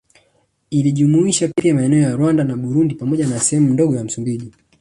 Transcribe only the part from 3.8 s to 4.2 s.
ya